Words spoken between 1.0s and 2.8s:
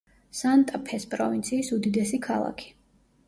პროვინციის უდიდესი ქალაქი.